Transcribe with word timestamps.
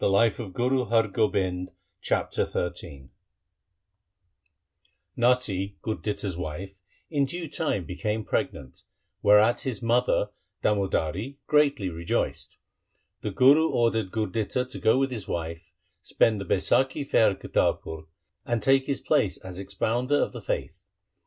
This 0.03 0.39
is 0.39 0.51
God's 0.53 1.13
will' 1.15 1.73
Chapter 2.01 2.43
XIII 2.45 3.09
Natti, 5.15 5.75
Gurditta's 5.83 6.35
wife, 6.35 6.81
in 7.11 7.25
due 7.25 7.47
time 7.47 7.85
became 7.85 8.25
pregnant, 8.25 8.81
whereat 9.21 9.59
his 9.59 9.83
mother 9.83 10.31
Damodari 10.63 11.37
greatly 11.45 11.91
rejoiced. 11.91 12.57
The 13.21 13.29
Guru 13.29 13.69
ordered 13.69 14.09
Gurditta 14.09 14.65
to 14.71 14.79
go 14.79 14.97
with 14.97 15.11
his 15.11 15.27
wife, 15.27 15.71
spend 16.01 16.41
the 16.41 16.45
Baisakhi 16.45 17.05
fair 17.07 17.29
at 17.29 17.39
Kartarpur, 17.39 18.07
and 18.43 18.63
take 18.63 18.87
his 18.87 19.01
place 19.01 19.37
as 19.37 19.59
expounder 19.59 20.15
of 20.15 20.33
the 20.33 20.41
faith. 20.41 20.87